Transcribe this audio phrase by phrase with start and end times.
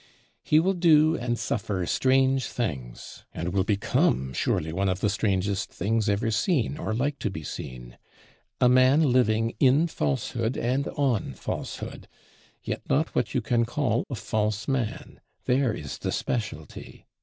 [0.43, 5.69] He will do and suffer strange things; and will become surely one of the strangest
[5.69, 7.99] things ever seen, or like to be seen.
[8.59, 12.07] A man living in falsehood and on falsehood;
[12.63, 17.05] yet not what you can call a false man: there is the specialty!